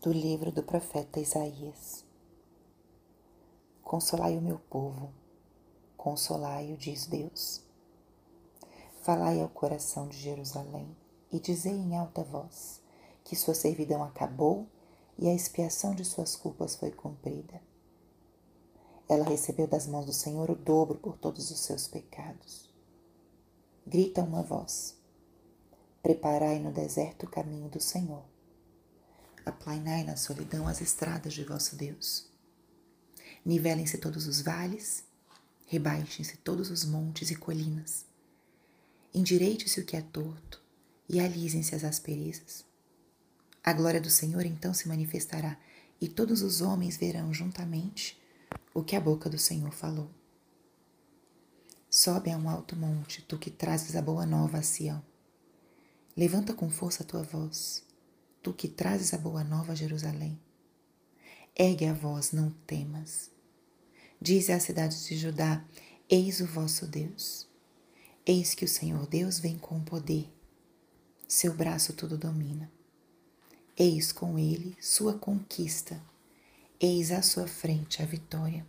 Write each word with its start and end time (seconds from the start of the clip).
do 0.00 0.10
livro 0.10 0.50
do 0.50 0.62
profeta 0.62 1.20
Isaías. 1.20 2.06
Consolai 3.82 4.38
o 4.38 4.40
meu 4.40 4.58
povo, 4.58 5.12
consolai-o, 5.94 6.74
diz 6.74 7.04
Deus. 7.04 7.60
Falai 9.02 9.42
ao 9.42 9.48
coração 9.50 10.08
de 10.08 10.16
Jerusalém 10.16 10.96
e 11.30 11.38
dizei 11.38 11.74
em 11.74 11.98
alta 11.98 12.24
voz 12.24 12.80
que 13.22 13.36
sua 13.36 13.52
servidão 13.52 14.02
acabou 14.02 14.66
e 15.18 15.28
a 15.28 15.34
expiação 15.34 15.94
de 15.94 16.02
suas 16.02 16.34
culpas 16.34 16.74
foi 16.74 16.90
cumprida. 16.90 17.60
Ela 19.06 19.24
recebeu 19.24 19.66
das 19.66 19.86
mãos 19.86 20.06
do 20.06 20.14
Senhor 20.14 20.50
o 20.50 20.56
dobro 20.56 20.96
por 20.96 21.18
todos 21.18 21.50
os 21.50 21.60
seus 21.60 21.86
pecados. 21.86 22.70
Grita 23.86 24.22
uma 24.22 24.42
voz: 24.42 24.96
Preparai 26.02 26.58
no 26.58 26.72
deserto 26.72 27.26
o 27.26 27.30
caminho 27.30 27.68
do 27.68 27.80
Senhor 27.80 28.22
aplainai 29.44 30.04
na 30.04 30.16
solidão 30.16 30.66
as 30.66 30.80
estradas 30.80 31.32
de 31.32 31.44
vosso 31.44 31.76
Deus. 31.76 32.26
Nivelem-se 33.44 33.98
todos 33.98 34.26
os 34.26 34.40
vales, 34.40 35.04
rebaixem-se 35.66 36.36
todos 36.38 36.70
os 36.70 36.84
montes 36.84 37.30
e 37.30 37.36
colinas. 37.36 38.04
Endireite-se 39.14 39.80
o 39.80 39.84
que 39.84 39.96
é 39.96 40.02
torto 40.02 40.62
e 41.08 41.20
alisem-se 41.20 41.74
as 41.74 41.84
asperezas. 41.84 42.64
A 43.62 43.72
glória 43.72 44.00
do 44.00 44.10
Senhor 44.10 44.44
então 44.46 44.72
se 44.72 44.88
manifestará 44.88 45.58
e 46.00 46.08
todos 46.08 46.42
os 46.42 46.60
homens 46.60 46.96
verão 46.96 47.32
juntamente 47.32 48.20
o 48.72 48.82
que 48.82 48.96
a 48.96 49.00
boca 49.00 49.28
do 49.28 49.38
Senhor 49.38 49.72
falou. 49.72 50.10
Sobe 51.90 52.30
a 52.30 52.36
um 52.36 52.48
alto 52.48 52.76
monte, 52.76 53.22
tu 53.22 53.36
que 53.36 53.50
trazes 53.50 53.96
a 53.96 54.02
boa 54.02 54.24
nova 54.24 54.58
a 54.58 54.62
Sião. 54.62 55.02
Levanta 56.16 56.54
com 56.54 56.70
força 56.70 57.02
a 57.02 57.06
tua 57.06 57.22
voz 57.22 57.84
tu 58.42 58.52
que 58.52 58.68
trazes 58.68 59.12
a 59.12 59.18
boa 59.18 59.44
nova 59.44 59.72
a 59.72 59.74
Jerusalém. 59.74 60.38
Ergue 61.56 61.86
a 61.86 61.92
voz, 61.92 62.32
não 62.32 62.50
temas. 62.66 63.30
Dize 64.20 64.52
às 64.52 64.62
cidades 64.62 65.06
de 65.06 65.16
Judá: 65.16 65.64
Eis 66.08 66.40
o 66.40 66.46
vosso 66.46 66.86
Deus. 66.86 67.46
Eis 68.24 68.54
que 68.54 68.64
o 68.64 68.68
Senhor 68.68 69.06
Deus 69.06 69.38
vem 69.38 69.58
com 69.58 69.82
poder. 69.82 70.32
Seu 71.26 71.54
braço 71.54 71.92
tudo 71.92 72.16
domina. 72.16 72.70
Eis 73.76 74.12
com 74.12 74.38
ele 74.38 74.76
sua 74.80 75.14
conquista. 75.18 76.02
Eis 76.78 77.10
à 77.10 77.22
sua 77.22 77.46
frente 77.46 78.02
a 78.02 78.06
vitória. 78.06 78.66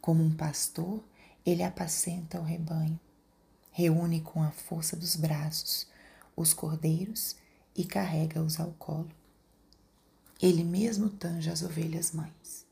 Como 0.00 0.22
um 0.22 0.34
pastor, 0.34 1.02
ele 1.44 1.62
apacenta 1.62 2.40
o 2.40 2.44
rebanho. 2.44 2.98
Reúne 3.70 4.20
com 4.20 4.42
a 4.42 4.50
força 4.50 4.96
dos 4.96 5.16
braços 5.16 5.86
os 6.36 6.52
cordeiros 6.52 7.36
e 7.76 7.84
carrega-os 7.84 8.58
ao 8.58 8.72
colo. 8.72 9.10
Ele 10.40 10.64
mesmo 10.64 11.10
tanja 11.10 11.52
as 11.52 11.62
ovelhas 11.62 12.12
mães. 12.12 12.66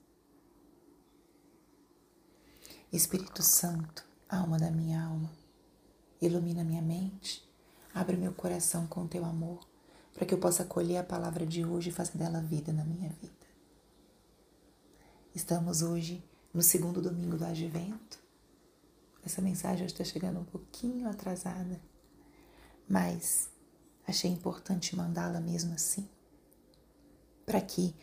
Espírito 2.92 3.42
Santo, 3.42 4.04
alma 4.28 4.58
da 4.58 4.70
minha 4.70 5.02
alma, 5.02 5.30
ilumina 6.20 6.64
minha 6.64 6.82
mente, 6.82 7.44
abre 7.92 8.16
meu 8.16 8.32
coração 8.32 8.86
com 8.86 9.06
teu 9.06 9.24
amor, 9.24 9.60
para 10.14 10.24
que 10.24 10.32
eu 10.32 10.38
possa 10.38 10.62
acolher 10.62 10.98
a 10.98 11.04
palavra 11.04 11.44
de 11.44 11.64
hoje 11.64 11.90
e 11.90 11.92
fazer 11.92 12.16
dela 12.16 12.40
vida 12.40 12.72
na 12.72 12.84
minha 12.84 13.08
vida. 13.20 13.34
Estamos 15.34 15.82
hoje 15.82 16.22
no 16.52 16.62
segundo 16.62 17.02
domingo 17.02 17.36
do 17.36 17.44
Advento. 17.44 18.22
Essa 19.24 19.42
mensagem 19.42 19.86
está 19.86 20.04
chegando 20.04 20.38
um 20.38 20.44
pouquinho 20.44 21.08
atrasada, 21.08 21.80
mas 22.88 23.48
achei 24.06 24.30
importante 24.30 24.96
mandá-la 24.96 25.40
mesmo 25.40 25.74
assim, 25.74 26.08
para 27.44 27.60
que 27.60 27.94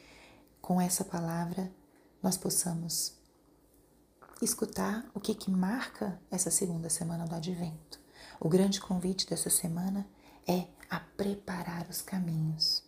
com 0.62 0.80
essa 0.80 1.04
palavra 1.04 1.72
nós 2.22 2.38
possamos 2.38 3.18
escutar 4.42 5.10
o 5.14 5.20
que, 5.20 5.36
que 5.36 5.52
marca 5.52 6.20
essa 6.30 6.50
segunda 6.50 6.90
semana 6.90 7.26
do 7.26 7.36
Advento. 7.36 8.00
O 8.40 8.50
grande 8.50 8.80
convite 8.80 9.28
dessa 9.28 9.50
semana 9.50 10.08
é 10.48 10.68
a 10.90 11.00
preparar 11.00 11.88
os 11.90 12.02
caminhos. 12.02 12.84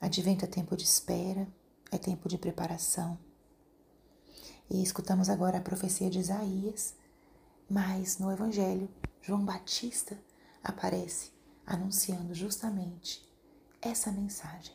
Advento 0.00 0.44
é 0.44 0.48
tempo 0.48 0.76
de 0.76 0.84
espera, 0.84 1.46
é 1.90 1.98
tempo 1.98 2.28
de 2.28 2.38
preparação. 2.38 3.18
E 4.70 4.82
escutamos 4.82 5.28
agora 5.28 5.58
a 5.58 5.62
profecia 5.62 6.08
de 6.08 6.18
Isaías, 6.18 6.94
mas 7.68 8.18
no 8.18 8.32
Evangelho, 8.32 8.88
João 9.20 9.44
Batista 9.44 10.18
aparece 10.64 11.31
anunciando 11.66 12.34
justamente 12.34 13.26
essa 13.80 14.10
mensagem. 14.10 14.74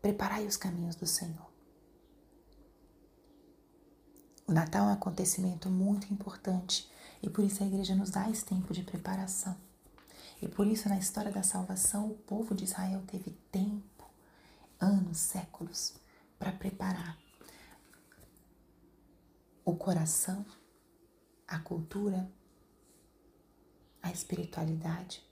Preparai 0.00 0.46
os 0.46 0.56
caminhos 0.56 0.96
do 0.96 1.06
Senhor. 1.06 1.50
O 4.46 4.52
Natal 4.52 4.86
é 4.86 4.90
um 4.90 4.94
acontecimento 4.94 5.70
muito 5.70 6.12
importante 6.12 6.90
e 7.22 7.30
por 7.30 7.44
isso 7.44 7.62
a 7.62 7.66
igreja 7.66 7.94
nos 7.94 8.10
dá 8.10 8.28
esse 8.28 8.44
tempo 8.44 8.72
de 8.74 8.82
preparação. 8.82 9.56
E 10.40 10.48
por 10.48 10.66
isso, 10.66 10.88
na 10.88 10.98
história 10.98 11.30
da 11.30 11.44
salvação, 11.44 12.10
o 12.10 12.14
povo 12.14 12.52
de 12.52 12.64
Israel 12.64 13.00
teve 13.06 13.30
tempo, 13.52 14.04
anos, 14.80 15.18
séculos, 15.18 15.94
para 16.36 16.50
preparar 16.50 17.16
o 19.64 19.76
coração, 19.76 20.44
a 21.46 21.60
cultura, 21.60 22.28
a 24.02 24.10
espiritualidade 24.10 25.24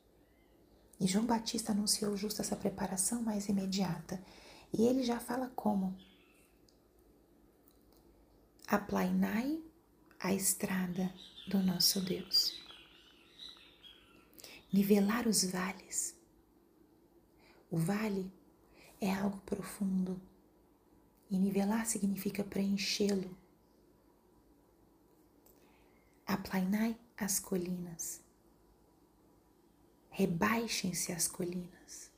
e 1.00 1.06
João 1.06 1.24
Batista 1.24 1.72
anunciou 1.72 2.14
justo 2.14 2.42
essa 2.42 2.54
preparação 2.54 3.22
mais 3.22 3.48
imediata. 3.48 4.22
E 4.70 4.82
ele 4.82 5.02
já 5.02 5.18
fala 5.18 5.50
como? 5.56 5.96
Aplainai 8.66 9.62
a 10.20 10.34
estrada 10.34 11.12
do 11.48 11.58
nosso 11.60 12.02
Deus. 12.02 12.60
Nivelar 14.70 15.26
os 15.26 15.42
vales. 15.42 16.14
O 17.70 17.78
vale 17.78 18.30
é 19.00 19.10
algo 19.12 19.40
profundo 19.40 20.20
e 21.30 21.38
nivelar 21.38 21.86
significa 21.86 22.44
preenchê-lo. 22.44 23.36
Aplainai 26.26 26.96
as 27.16 27.40
colinas 27.40 28.19
rebaixem-se 30.10 31.12
as 31.12 31.26
colinas. 31.26 32.10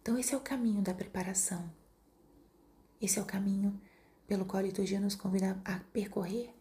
Então, 0.00 0.18
esse 0.18 0.34
é 0.34 0.36
o 0.36 0.40
caminho 0.40 0.82
da 0.82 0.94
preparação. 0.94 1.70
Esse 3.00 3.18
é 3.18 3.22
o 3.22 3.26
caminho 3.26 3.80
pelo 4.26 4.44
qual 4.44 4.60
a 4.60 4.66
liturgia 4.66 5.00
nos 5.00 5.14
convida 5.14 5.60
a 5.64 5.78
percorrer 5.92 6.52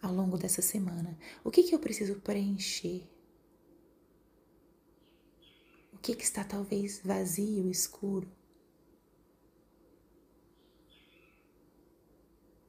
ao 0.00 0.12
longo 0.12 0.38
dessa 0.38 0.62
semana. 0.62 1.18
O 1.42 1.50
que, 1.50 1.62
que 1.62 1.74
eu 1.74 1.78
preciso 1.78 2.20
preencher? 2.20 3.10
O 5.92 5.98
que, 5.98 6.14
que 6.14 6.22
está 6.22 6.44
talvez 6.44 7.00
vazio, 7.02 7.70
escuro? 7.70 8.30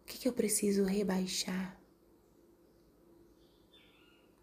O 0.02 0.06
que, 0.06 0.18
que 0.18 0.28
eu 0.28 0.34
preciso 0.34 0.84
rebaixar 0.86 1.80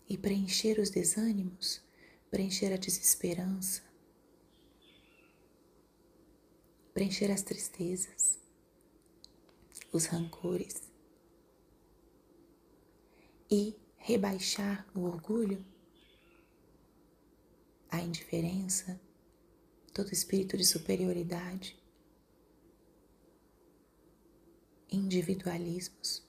e 0.08 0.16
preencher 0.16 0.78
os 0.78 0.90
desânimos? 0.90 1.82
Preencher 2.34 2.72
a 2.72 2.76
desesperança, 2.76 3.80
preencher 6.92 7.30
as 7.30 7.42
tristezas, 7.42 8.40
os 9.92 10.06
rancores. 10.06 10.82
E 13.48 13.76
rebaixar 13.96 14.84
o 14.96 15.02
orgulho, 15.02 15.64
a 17.88 18.00
indiferença, 18.00 19.00
todo 19.92 20.12
espírito 20.12 20.56
de 20.56 20.64
superioridade, 20.66 21.78
individualismos, 24.90 26.26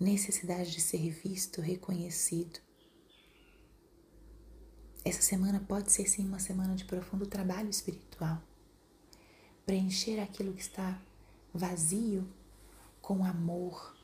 necessidade 0.00 0.70
de 0.70 0.80
ser 0.80 1.10
visto, 1.10 1.60
reconhecido 1.60 2.71
essa 5.04 5.22
semana 5.22 5.60
pode 5.60 5.90
ser 5.90 6.08
sim 6.08 6.26
uma 6.26 6.38
semana 6.38 6.74
de 6.74 6.84
profundo 6.84 7.26
trabalho 7.26 7.68
espiritual. 7.68 8.40
Preencher 9.66 10.20
aquilo 10.20 10.52
que 10.52 10.62
está 10.62 11.00
vazio 11.52 12.28
com 13.00 13.24
amor, 13.24 13.96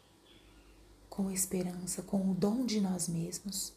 com 1.09 1.31
esperança, 1.31 2.03
com 2.03 2.31
o 2.31 2.35
dom 2.35 2.67
de 2.67 2.81
nós 2.81 3.09
mesmos. 3.09 3.73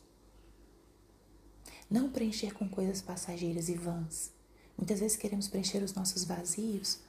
Não 1.89 2.09
preencher 2.09 2.53
com 2.53 2.67
coisas 2.67 3.01
passageiras 3.01 3.69
e 3.69 3.75
vãs. 3.75 4.31
Muitas 4.77 4.99
vezes 4.99 5.17
queremos 5.17 5.47
preencher 5.47 5.83
os 5.83 5.93
nossos 5.93 6.23
vazios 6.23 6.99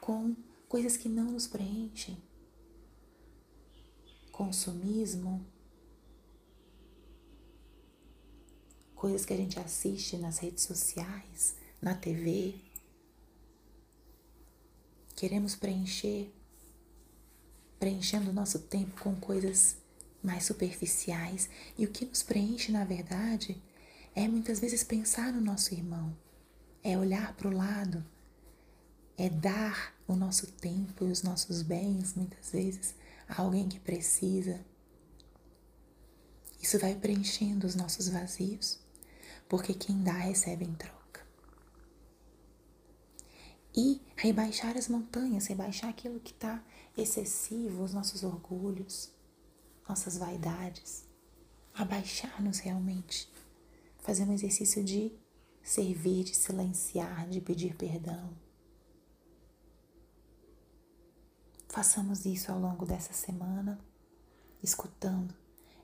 com 0.00 0.34
coisas 0.68 0.96
que 0.96 1.08
não 1.08 1.32
nos 1.32 1.46
preenchem. 1.46 2.16
Consumismo, 4.32 5.44
coisas 8.98 9.24
que 9.24 9.32
a 9.32 9.36
gente 9.36 9.58
assiste 9.60 10.16
nas 10.16 10.38
redes 10.38 10.64
sociais, 10.64 11.54
na 11.80 11.94
TV. 11.94 12.56
Queremos 15.14 15.54
preencher, 15.54 16.32
preenchendo 17.78 18.30
o 18.30 18.34
nosso 18.34 18.58
tempo 18.58 19.00
com 19.00 19.14
coisas 19.14 19.76
mais 20.20 20.44
superficiais. 20.44 21.48
E 21.78 21.84
o 21.84 21.90
que 21.90 22.04
nos 22.04 22.24
preenche, 22.24 22.72
na 22.72 22.84
verdade, 22.84 23.62
é 24.16 24.26
muitas 24.26 24.58
vezes 24.58 24.82
pensar 24.82 25.32
no 25.32 25.40
nosso 25.40 25.72
irmão, 25.72 26.14
é 26.82 26.98
olhar 26.98 27.34
para 27.36 27.48
o 27.48 27.56
lado, 27.56 28.04
é 29.16 29.30
dar 29.30 29.94
o 30.08 30.16
nosso 30.16 30.48
tempo 30.48 31.06
e 31.06 31.12
os 31.12 31.22
nossos 31.22 31.62
bens, 31.62 32.14
muitas 32.14 32.50
vezes, 32.50 32.96
a 33.28 33.42
alguém 33.42 33.68
que 33.68 33.78
precisa. 33.78 34.60
Isso 36.60 36.80
vai 36.80 36.96
preenchendo 36.96 37.64
os 37.64 37.76
nossos 37.76 38.08
vazios, 38.08 38.80
porque 39.48 39.74
quem 39.74 40.02
dá 40.02 40.12
recebe 40.12 40.64
em 40.64 40.74
troca. 40.74 41.26
E 43.74 44.00
rebaixar 44.16 44.76
as 44.76 44.88
montanhas, 44.88 45.46
rebaixar 45.46 45.90
aquilo 45.90 46.20
que 46.20 46.32
está 46.32 46.62
excessivo, 46.96 47.82
os 47.82 47.94
nossos 47.94 48.22
orgulhos, 48.24 49.12
nossas 49.88 50.18
vaidades, 50.18 51.06
abaixar-nos 51.74 52.58
realmente, 52.58 53.30
fazer 53.98 54.24
um 54.24 54.32
exercício 54.32 54.82
de 54.82 55.12
servir, 55.62 56.24
de 56.24 56.34
silenciar, 56.34 57.28
de 57.28 57.40
pedir 57.40 57.76
perdão. 57.76 58.36
Façamos 61.68 62.26
isso 62.26 62.50
ao 62.50 62.58
longo 62.58 62.84
dessa 62.84 63.12
semana, 63.12 63.78
escutando 64.62 65.34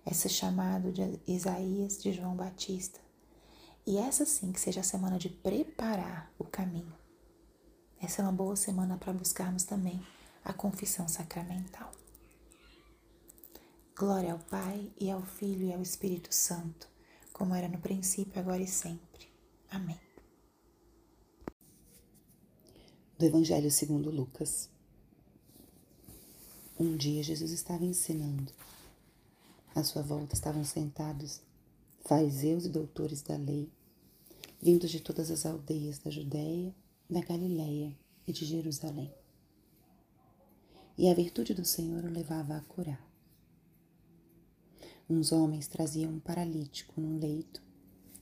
esse 0.04 0.28
chamado 0.28 0.90
de 0.90 1.20
Isaías 1.26 2.02
de 2.02 2.12
João 2.12 2.34
Batista. 2.34 3.03
E 3.86 3.98
essa 3.98 4.24
sim 4.24 4.50
que 4.50 4.60
seja 4.60 4.80
a 4.80 4.84
semana 4.84 5.18
de 5.18 5.28
preparar 5.28 6.32
o 6.38 6.44
caminho. 6.44 6.94
Essa 8.00 8.22
é 8.22 8.24
uma 8.24 8.32
boa 8.32 8.56
semana 8.56 8.96
para 8.96 9.12
buscarmos 9.12 9.64
também 9.64 10.04
a 10.42 10.54
confissão 10.54 11.06
sacramental. 11.06 11.92
Glória 13.96 14.32
ao 14.32 14.38
Pai 14.38 14.90
e 14.98 15.10
ao 15.10 15.22
Filho 15.22 15.66
e 15.66 15.72
ao 15.72 15.82
Espírito 15.82 16.34
Santo, 16.34 16.88
como 17.32 17.54
era 17.54 17.68
no 17.68 17.78
princípio, 17.78 18.40
agora 18.40 18.62
e 18.62 18.66
sempre. 18.66 19.28
Amém. 19.70 20.00
Do 23.18 23.26
Evangelho 23.26 23.70
segundo 23.70 24.10
Lucas. 24.10 24.70
Um 26.78 26.96
dia 26.96 27.22
Jesus 27.22 27.52
estava 27.52 27.84
ensinando. 27.84 28.50
À 29.74 29.84
sua 29.84 30.02
volta 30.02 30.34
estavam 30.34 30.64
sentados 30.64 31.40
fariseus 32.04 32.66
e 32.66 32.68
doutores 32.68 33.22
da 33.22 33.36
lei, 33.36 33.72
vindos 34.64 34.90
de 34.90 34.98
todas 34.98 35.30
as 35.30 35.44
aldeias 35.44 35.98
da 35.98 36.10
Judéia, 36.10 36.74
da 37.10 37.20
Galiléia 37.20 37.94
e 38.26 38.32
de 38.32 38.46
Jerusalém. 38.46 39.12
E 40.96 41.06
a 41.10 41.12
virtude 41.12 41.52
do 41.52 41.66
Senhor 41.66 42.02
o 42.02 42.10
levava 42.10 42.56
a 42.56 42.62
curar. 42.62 43.06
Uns 45.06 45.32
homens 45.32 45.66
traziam 45.66 46.14
um 46.14 46.18
paralítico 46.18 46.98
num 46.98 47.18
leito 47.18 47.62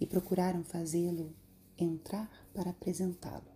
e 0.00 0.04
procuraram 0.04 0.64
fazê-lo 0.64 1.32
entrar 1.78 2.28
para 2.52 2.70
apresentá-lo. 2.70 3.52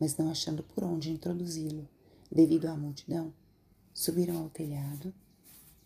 Mas 0.00 0.16
não 0.16 0.30
achando 0.30 0.62
por 0.62 0.82
onde 0.82 1.10
introduzi-lo, 1.10 1.86
devido 2.32 2.68
à 2.68 2.74
multidão, 2.74 3.34
subiram 3.92 4.38
ao 4.38 4.48
telhado 4.48 5.12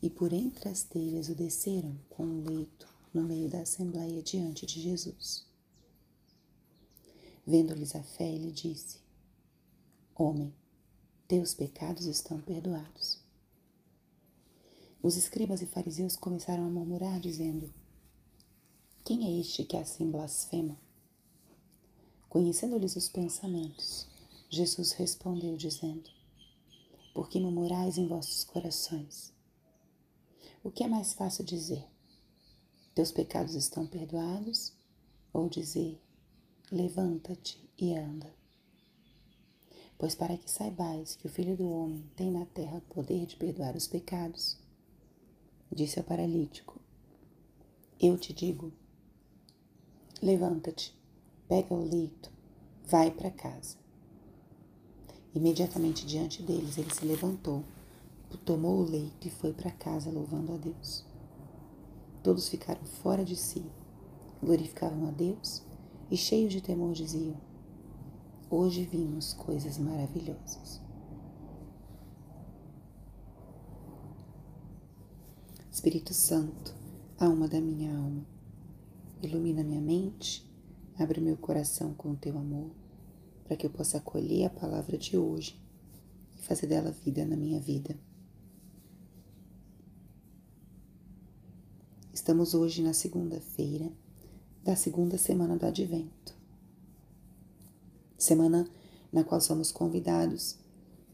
e 0.01 0.09
por 0.09 0.33
entre 0.33 0.69
as 0.69 0.85
telhas 0.85 1.29
o 1.29 1.35
desceram 1.35 1.99
com 2.09 2.23
um 2.23 2.45
leito 2.45 2.92
no 3.13 3.23
meio 3.23 3.49
da 3.49 3.61
assembleia 3.61 4.23
diante 4.23 4.65
de 4.65 4.81
Jesus. 4.81 5.47
Vendo-lhes 7.47 7.95
a 7.95 8.03
fé, 8.03 8.31
ele 8.31 8.51
disse: 8.51 8.99
Homem, 10.15 10.55
teus 11.27 11.55
pecados 11.55 12.07
estão 12.07 12.41
perdoados. 12.41 13.21
Os 15.03 15.17
escribas 15.17 15.61
e 15.61 15.67
fariseus 15.67 16.15
começaram 16.17 16.65
a 16.65 16.71
murmurar, 16.71 17.19
dizendo: 17.19 17.73
Quem 19.05 19.27
é 19.27 19.41
este 19.41 19.65
que 19.65 19.77
assim 19.77 20.11
blasfema? 20.11 20.79
Conhecendo-lhes 22.29 22.97
os 22.97 23.09
pensamentos, 23.09 24.07
Jesus 24.49 24.93
respondeu, 24.93 25.57
dizendo: 25.57 26.09
Por 27.13 27.29
que 27.29 27.41
murmurais 27.41 27.99
em 27.99 28.07
vossos 28.07 28.45
corações? 28.45 29.33
O 30.63 30.71
que 30.71 30.85
é 30.85 30.89
mais 30.89 31.13
fácil 31.13 31.45
dizer? 31.45 31.85
Teus 32.95 33.11
pecados 33.11 33.55
estão 33.55 33.87
perdoados? 33.87 34.73
Ou 35.33 35.49
dizer: 35.49 35.99
Levanta-te 36.71 37.59
e 37.79 37.95
anda? 37.97 38.31
Pois 39.97 40.15
para 40.15 40.37
que 40.37 40.51
saibais 40.51 41.17
que 41.17 41.27
o 41.27 41.31
Filho 41.31 41.57
do 41.57 41.71
Homem 41.71 42.05
tem 42.17 42.31
na 42.31 42.45
terra 42.45 42.79
o 42.79 42.95
poder 42.95 43.25
de 43.25 43.37
perdoar 43.37 43.77
os 43.77 43.87
pecados, 43.87 44.59
disse 45.71 45.99
ao 45.99 46.05
paralítico: 46.05 46.79
Eu 48.01 48.19
te 48.19 48.33
digo, 48.33 48.73
levanta-te, 50.21 50.95
pega 51.49 51.73
o 51.73 51.83
leito, 51.83 52.31
vai 52.85 53.11
para 53.11 53.31
casa. 53.31 53.77
Imediatamente 55.35 56.05
diante 56.05 56.43
deles 56.43 56.77
ele 56.77 56.93
se 56.93 57.07
levantou, 57.07 57.65
tomou 58.45 58.81
o 58.81 58.91
leito 58.91 59.29
e 59.29 59.31
foi 59.31 59.53
para 59.53 59.71
casa 59.71 60.11
louvando 60.11 60.53
a 60.53 60.57
Deus. 60.57 61.12
Todos 62.23 62.49
ficaram 62.49 62.85
fora 62.85 63.25
de 63.25 63.35
si, 63.35 63.65
glorificavam 64.41 65.09
a 65.09 65.11
Deus 65.11 65.63
e, 66.11 66.17
cheios 66.17 66.53
de 66.53 66.61
temor, 66.61 66.93
diziam: 66.93 67.37
Hoje 68.49 68.85
vimos 68.85 69.33
coisas 69.33 69.77
maravilhosas. 69.79 70.81
Espírito 75.71 76.15
Santo, 76.15 76.75
alma 77.19 77.49
da 77.49 77.61
minha 77.61 77.91
alma, 77.97 78.25
ilumina 79.21 79.65
minha 79.65 79.81
mente, 79.81 80.49
abre 80.99 81.21
meu 81.21 81.37
coração 81.37 81.93
com 81.95 82.13
o 82.13 82.17
teu 82.17 82.39
amor, 82.39 82.71
para 83.45 83.57
que 83.57 83.67
eu 83.67 83.71
possa 83.71 83.99
acolher 83.99 84.45
a 84.45 84.51
palavra 84.51 84.97
de 84.97 85.17
hoje 85.17 85.61
e 86.37 86.43
fazer 86.43 86.69
dela 86.69 86.93
vida 86.93 87.25
na 87.25 87.37
minha 87.37 87.59
vida. 87.59 87.99
Estamos 92.23 92.55
hoje 92.55 92.83
na 92.83 92.93
segunda-feira 92.93 93.91
da 94.63 94.77
segunda 94.77 95.19
semana 95.19 95.57
do 95.57 95.67
Advento. 95.67 96.33
Semana 98.17 98.65
na 99.13 99.25
qual 99.25 99.41
somos 99.41 99.73
convidados 99.73 100.55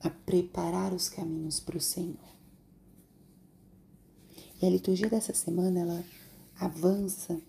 a 0.01 0.11
preparar 0.11 0.93
os 0.93 1.09
caminhos 1.09 1.61
para 1.61 1.79
o 1.79 1.81
Senhor. 1.81 2.29
E 4.61 4.67
a 4.67 4.69
liturgia 4.69 5.09
dessa 5.09 5.33
semana 5.33 5.81
ela 5.81 6.05
avança 6.61 7.41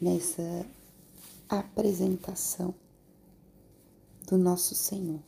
nessa 0.00 0.64
apresentação 1.48 2.72
do 4.28 4.38
nosso 4.38 4.76
Senhor. 4.76 5.18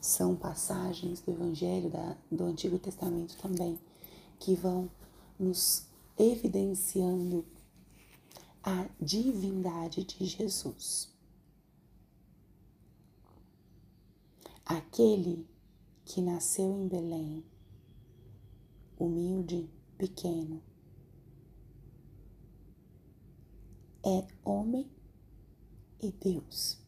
São 0.00 0.34
passagens 0.34 1.20
do 1.20 1.30
Evangelho 1.30 1.90
da, 1.90 2.16
do 2.32 2.44
Antigo 2.44 2.78
Testamento 2.78 3.36
também 3.36 3.78
que 4.44 4.54
vão 4.54 4.90
nos 5.38 5.86
evidenciando 6.18 7.46
a 8.62 8.86
divindade 9.00 10.04
de 10.04 10.26
Jesus. 10.26 11.10
Aquele 14.66 15.48
que 16.04 16.20
nasceu 16.20 16.70
em 16.78 16.86
Belém, 16.86 17.42
humilde, 18.98 19.66
pequeno, 19.96 20.62
é 24.04 24.26
homem 24.44 24.86
e 26.02 26.12
Deus. 26.12 26.78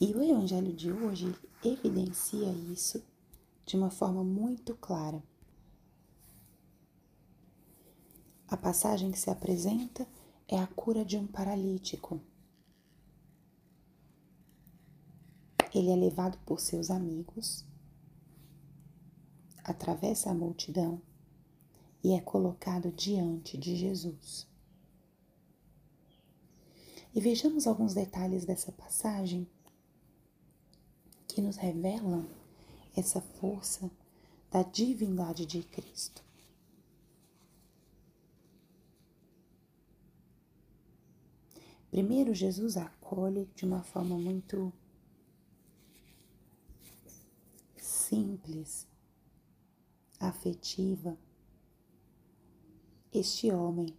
E 0.00 0.12
o 0.12 0.20
Evangelho 0.20 0.72
de 0.72 0.90
hoje 0.90 1.32
evidencia 1.64 2.50
isso 2.50 3.00
de 3.66 3.76
uma 3.76 3.90
forma 3.90 4.22
muito 4.22 4.74
clara. 4.76 5.22
A 8.46 8.56
passagem 8.56 9.10
que 9.10 9.18
se 9.18 9.28
apresenta 9.28 10.06
é 10.46 10.56
a 10.56 10.68
cura 10.68 11.04
de 11.04 11.18
um 11.18 11.26
paralítico. 11.26 12.20
Ele 15.74 15.90
é 15.90 15.96
levado 15.96 16.38
por 16.46 16.60
seus 16.60 16.90
amigos, 16.90 17.66
atravessa 19.64 20.30
a 20.30 20.34
multidão 20.34 21.02
e 22.02 22.12
é 22.12 22.20
colocado 22.20 22.92
diante 22.92 23.58
de 23.58 23.74
Jesus. 23.74 24.46
E 27.12 27.20
vejamos 27.20 27.66
alguns 27.66 27.94
detalhes 27.94 28.44
dessa 28.44 28.70
passagem 28.70 29.46
que 31.26 31.42
nos 31.42 31.56
revelam 31.56 32.26
essa 32.96 33.20
força 33.20 33.90
da 34.50 34.62
divindade 34.62 35.44
de 35.44 35.62
Cristo. 35.62 36.24
Primeiro, 41.90 42.34
Jesus 42.34 42.76
acolhe 42.76 43.48
de 43.54 43.64
uma 43.64 43.82
forma 43.82 44.18
muito 44.18 44.72
simples, 47.76 48.86
afetiva, 50.18 51.16
este 53.12 53.50
homem 53.50 53.96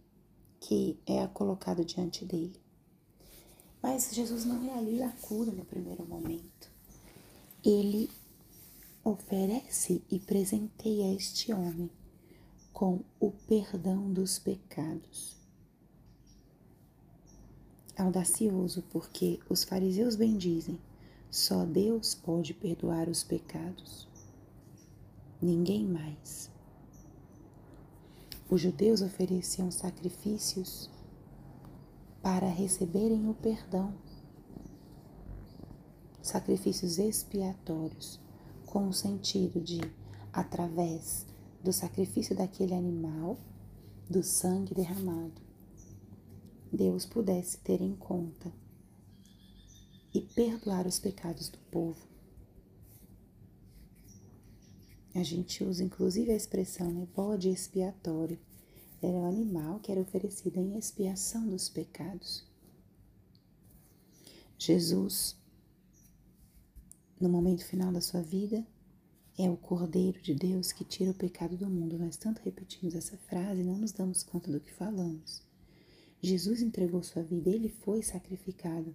que 0.60 0.98
é 1.06 1.26
colocado 1.26 1.84
diante 1.84 2.24
dele. 2.24 2.60
Mas 3.82 4.12
Jesus 4.12 4.44
não 4.44 4.56
é 4.56 4.72
realiza 4.74 5.06
a 5.06 5.12
cura 5.12 5.50
no 5.50 5.64
primeiro 5.64 6.06
momento. 6.06 6.70
Ele 7.64 8.10
oferece 9.10 10.02
e 10.10 10.18
presenteia 10.18 11.14
este 11.14 11.52
homem 11.52 11.90
com 12.72 13.00
o 13.18 13.30
perdão 13.30 14.12
dos 14.12 14.38
pecados. 14.38 15.36
Audacioso, 17.96 18.84
porque 18.90 19.40
os 19.48 19.64
fariseus 19.64 20.14
bendizem, 20.14 20.78
só 21.30 21.64
Deus 21.64 22.14
pode 22.14 22.54
perdoar 22.54 23.08
os 23.08 23.24
pecados, 23.24 24.06
ninguém 25.40 25.86
mais. 25.86 26.50
Os 28.48 28.60
judeus 28.60 29.02
ofereciam 29.02 29.70
sacrifícios 29.70 30.90
para 32.22 32.46
receberem 32.46 33.28
o 33.28 33.34
perdão, 33.34 33.94
sacrifícios 36.22 36.98
expiatórios, 36.98 38.20
com 38.68 38.86
o 38.86 38.92
sentido 38.92 39.60
de, 39.60 39.80
através 40.32 41.26
do 41.64 41.72
sacrifício 41.72 42.36
daquele 42.36 42.74
animal, 42.74 43.38
do 44.08 44.22
sangue 44.22 44.74
derramado, 44.74 45.40
Deus 46.70 47.06
pudesse 47.06 47.58
ter 47.58 47.80
em 47.80 47.96
conta 47.96 48.52
e 50.14 50.20
perdoar 50.20 50.86
os 50.86 50.98
pecados 50.98 51.48
do 51.48 51.58
povo. 51.70 52.06
A 55.14 55.22
gente 55.22 55.64
usa 55.64 55.82
inclusive 55.82 56.30
a 56.30 56.36
expressão 56.36 56.90
né, 56.92 57.08
bode 57.16 57.48
expiatório. 57.48 58.38
Era 59.00 59.16
o 59.16 59.24
animal 59.24 59.80
que 59.80 59.90
era 59.90 60.00
oferecido 60.00 60.58
em 60.58 60.76
expiação 60.76 61.48
dos 61.48 61.68
pecados. 61.68 62.44
Jesus, 64.58 65.37
no 67.20 67.28
momento 67.28 67.64
final 67.64 67.92
da 67.92 68.00
sua 68.00 68.22
vida, 68.22 68.66
é 69.38 69.48
o 69.48 69.56
Cordeiro 69.56 70.20
de 70.20 70.34
Deus 70.34 70.72
que 70.72 70.84
tira 70.84 71.10
o 71.10 71.14
pecado 71.14 71.56
do 71.56 71.68
mundo. 71.68 71.98
Nós 71.98 72.16
tanto 72.16 72.42
repetimos 72.42 72.94
essa 72.94 73.16
frase 73.16 73.60
e 73.60 73.64
não 73.64 73.78
nos 73.78 73.92
damos 73.92 74.22
conta 74.22 74.50
do 74.50 74.60
que 74.60 74.72
falamos. 74.72 75.42
Jesus 76.20 76.60
entregou 76.60 77.02
sua 77.02 77.22
vida, 77.22 77.48
ele 77.48 77.68
foi 77.68 78.02
sacrificado 78.02 78.94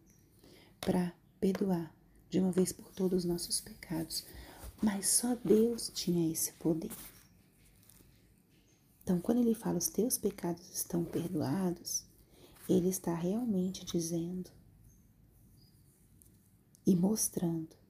para 0.81 1.13
perdoar 1.39 1.95
de 2.29 2.39
uma 2.39 2.51
vez 2.51 2.73
por 2.73 2.91
todos 2.91 3.19
os 3.19 3.25
nossos 3.25 3.61
pecados. 3.61 4.25
Mas 4.81 5.07
só 5.07 5.35
Deus 5.35 5.89
tinha 5.93 6.29
esse 6.29 6.51
poder. 6.53 6.91
Então, 9.01 9.19
quando 9.19 9.39
ele 9.39 9.53
fala 9.53 9.77
os 9.77 9.87
teus 9.87 10.17
pecados 10.17 10.69
estão 10.73 11.05
perdoados, 11.05 12.05
ele 12.67 12.89
está 12.89 13.13
realmente 13.13 13.85
dizendo 13.85 14.49
e 16.85 16.95
mostrando 16.95 17.82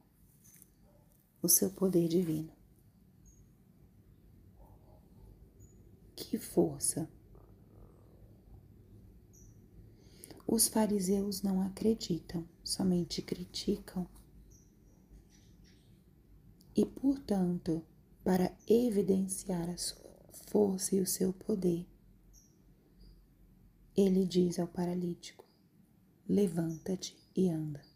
o 1.43 1.49
seu 1.49 1.69
poder 1.69 2.07
divino. 2.07 2.49
Que 6.15 6.37
força! 6.37 7.09
Os 10.47 10.69
fariseus 10.69 11.41
não 11.41 11.61
acreditam, 11.61 12.47
somente 12.63 13.21
criticam. 13.21 14.07
E, 16.73 16.85
portanto, 16.85 17.85
para 18.23 18.55
evidenciar 18.65 19.69
a 19.69 19.77
sua 19.77 20.29
força 20.47 20.95
e 20.95 21.01
o 21.01 21.05
seu 21.05 21.33
poder, 21.33 21.85
ele 23.97 24.25
diz 24.25 24.59
ao 24.59 24.67
paralítico: 24.67 25.45
Levanta-te 26.27 27.17
e 27.35 27.49
anda. 27.49 27.92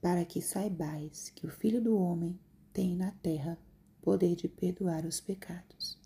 Para 0.00 0.24
que 0.24 0.40
saibais 0.40 1.30
que 1.34 1.46
o 1.46 1.50
Filho 1.50 1.82
do 1.82 1.96
Homem 1.96 2.38
tem 2.72 2.94
na 2.94 3.10
terra 3.10 3.58
poder 4.02 4.36
de 4.36 4.48
perdoar 4.48 5.04
os 5.04 5.20
pecados. 5.20 5.98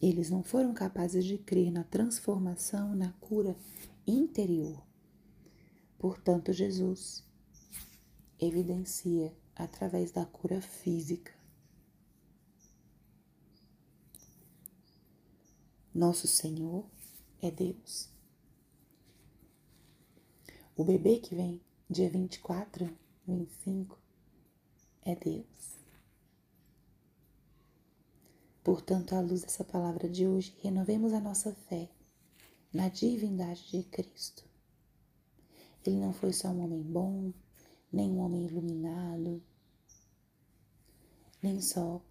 Eles 0.00 0.30
não 0.30 0.42
foram 0.42 0.72
capazes 0.74 1.24
de 1.24 1.38
crer 1.38 1.70
na 1.70 1.82
transformação, 1.82 2.94
na 2.94 3.12
cura 3.14 3.56
interior. 4.06 4.86
Portanto, 5.98 6.52
Jesus 6.52 7.24
evidencia 8.38 9.34
através 9.54 10.12
da 10.12 10.24
cura 10.24 10.60
física. 10.60 11.32
Nosso 15.94 16.26
Senhor 16.26 16.86
é 17.40 17.50
Deus. 17.50 18.15
O 20.78 20.84
bebê 20.84 21.18
que 21.18 21.34
vem 21.34 21.58
dia 21.88 22.10
24, 22.10 22.94
25 23.26 23.98
é 25.06 25.14
Deus. 25.16 25.78
Portanto, 28.62 29.14
à 29.14 29.20
luz 29.22 29.40
dessa 29.40 29.64
palavra 29.64 30.06
de 30.06 30.26
hoje, 30.26 30.54
renovemos 30.60 31.14
a 31.14 31.20
nossa 31.20 31.54
fé 31.54 31.88
na 32.74 32.90
divindade 32.90 33.70
de 33.70 33.84
Cristo. 33.84 34.44
Ele 35.82 35.96
não 35.96 36.12
foi 36.12 36.34
só 36.34 36.48
um 36.48 36.62
homem 36.62 36.82
bom, 36.82 37.32
nem 37.90 38.10
um 38.10 38.18
homem 38.18 38.44
iluminado, 38.44 39.42
nem 41.42 41.58
só 41.58 42.02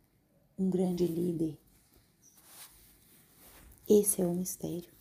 um 0.58 0.72
grande 0.72 1.06
líder. 1.06 1.56
Esse 3.88 4.24
é 4.24 4.26
o 4.26 4.34
mistério. 4.34 4.92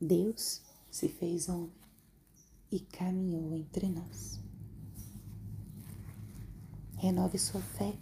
Deus 0.00 0.60
se 0.90 1.08
fez 1.08 1.48
homem 1.48 1.83
e 2.74 2.80
caminhou 2.80 3.54
entre 3.54 3.88
nós. 3.88 4.40
Renove 6.96 7.38
sua 7.38 7.60
fé 7.60 7.94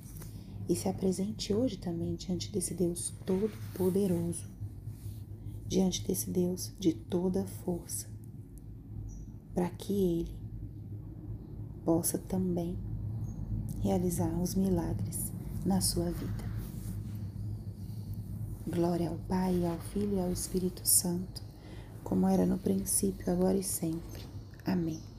e 0.67 0.75
se 0.75 0.89
apresente 0.89 1.53
hoje 1.53 1.77
também 1.77 2.15
diante 2.15 2.51
desse 2.51 2.73
Deus 2.73 3.13
todo-poderoso, 3.27 4.49
diante 5.69 6.03
desse 6.07 6.31
Deus 6.31 6.73
de 6.81 6.95
toda 6.95 7.45
força, 7.45 8.09
para 9.55 9.69
que 9.69 9.93
Ele 9.93 10.35
possa 11.85 12.17
também 12.17 12.79
realizar 13.83 14.33
os 14.41 14.55
milagres 14.55 15.31
na 15.67 15.83
sua 15.83 16.11
vida. 16.11 16.51
Glória 18.67 19.11
ao 19.11 19.19
Pai, 19.29 19.67
ao 19.67 19.79
Filho 19.79 20.17
e 20.17 20.21
ao 20.21 20.33
Espírito 20.33 20.89
Santo, 20.89 21.43
como 22.03 22.27
era 22.27 22.47
no 22.47 22.57
princípio, 22.57 23.31
agora 23.31 23.59
e 23.59 23.63
sempre. 23.63 24.32
Amém. 24.65 25.12